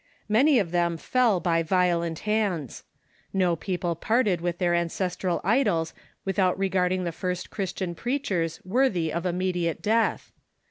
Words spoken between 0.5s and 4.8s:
of them fell by violent hands. No people parted with their